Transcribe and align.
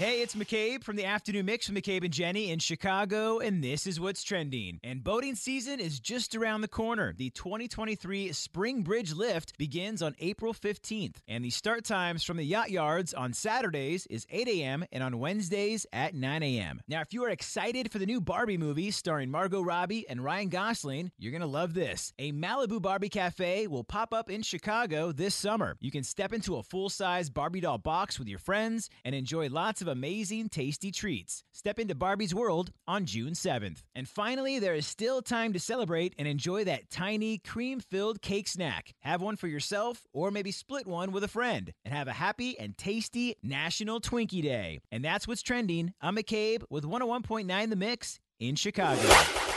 Hey, 0.00 0.22
it's 0.22 0.34
McCabe 0.34 0.82
from 0.82 0.96
the 0.96 1.04
Afternoon 1.04 1.44
Mix 1.44 1.68
with 1.68 1.76
McCabe 1.76 2.04
and 2.04 2.10
Jenny 2.10 2.50
in 2.50 2.58
Chicago, 2.58 3.38
and 3.38 3.62
this 3.62 3.86
is 3.86 4.00
what's 4.00 4.22
trending. 4.22 4.80
And 4.82 5.04
boating 5.04 5.34
season 5.34 5.78
is 5.78 6.00
just 6.00 6.34
around 6.34 6.62
the 6.62 6.68
corner. 6.68 7.12
The 7.12 7.28
2023 7.28 8.32
Spring 8.32 8.82
Bridge 8.82 9.12
Lift 9.12 9.58
begins 9.58 10.00
on 10.00 10.14
April 10.18 10.54
15th, 10.54 11.16
and 11.28 11.44
the 11.44 11.50
start 11.50 11.84
times 11.84 12.24
from 12.24 12.38
the 12.38 12.44
yacht 12.44 12.70
yards 12.70 13.12
on 13.12 13.34
Saturdays 13.34 14.06
is 14.06 14.26
8 14.30 14.48
a.m. 14.48 14.86
and 14.90 15.02
on 15.04 15.18
Wednesdays 15.18 15.84
at 15.92 16.14
9 16.14 16.42
a.m. 16.44 16.80
Now, 16.88 17.02
if 17.02 17.12
you 17.12 17.22
are 17.24 17.28
excited 17.28 17.92
for 17.92 17.98
the 17.98 18.06
new 18.06 18.22
Barbie 18.22 18.56
movie 18.56 18.92
starring 18.92 19.30
Margot 19.30 19.60
Robbie 19.60 20.08
and 20.08 20.24
Ryan 20.24 20.48
Gosling, 20.48 21.10
you're 21.18 21.30
going 21.30 21.42
to 21.42 21.46
love 21.46 21.74
this. 21.74 22.14
A 22.18 22.32
Malibu 22.32 22.80
Barbie 22.80 23.10
Cafe 23.10 23.66
will 23.66 23.84
pop 23.84 24.14
up 24.14 24.30
in 24.30 24.40
Chicago 24.40 25.12
this 25.12 25.34
summer. 25.34 25.76
You 25.78 25.90
can 25.90 26.04
step 26.04 26.32
into 26.32 26.56
a 26.56 26.62
full 26.62 26.88
size 26.88 27.28
Barbie 27.28 27.60
doll 27.60 27.76
box 27.76 28.18
with 28.18 28.28
your 28.28 28.38
friends 28.38 28.88
and 29.04 29.14
enjoy 29.14 29.50
lots 29.50 29.82
of 29.82 29.89
amazing, 29.90 30.48
tasty 30.48 30.90
treats. 30.90 31.44
Step 31.52 31.78
into 31.78 31.94
Barbie's 31.94 32.34
world 32.34 32.70
on 32.88 33.04
June 33.04 33.34
7th. 33.34 33.82
And 33.94 34.08
finally, 34.08 34.58
there 34.58 34.74
is 34.74 34.86
still 34.86 35.20
time 35.20 35.52
to 35.52 35.60
celebrate 35.60 36.14
and 36.18 36.26
enjoy 36.26 36.64
that 36.64 36.88
tiny, 36.90 37.38
cream 37.38 37.80
filled 37.80 38.22
cake 38.22 38.48
snack. 38.48 38.94
Have 39.00 39.20
one 39.20 39.36
for 39.36 39.48
yourself 39.48 40.06
or 40.14 40.30
maybe 40.30 40.52
split 40.52 40.86
one 40.86 41.12
with 41.12 41.24
a 41.24 41.28
friend 41.28 41.72
and 41.84 41.92
have 41.92 42.08
a 42.08 42.12
happy 42.12 42.58
and 42.58 42.78
tasty 42.78 43.36
National 43.42 44.00
Twinkie 44.00 44.42
Day. 44.42 44.80
And 44.90 45.04
that's 45.04 45.28
what's 45.28 45.42
trending. 45.42 45.92
I'm 46.00 46.16
McCabe 46.16 46.62
with 46.70 46.84
101.9 46.84 47.68
The 47.70 47.76
Mix 47.76 48.20
in 48.38 48.54
Chicago. 48.54 49.49